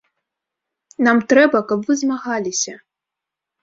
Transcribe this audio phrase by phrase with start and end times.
[1.09, 2.73] Нам трэба, каб вы змагаліся.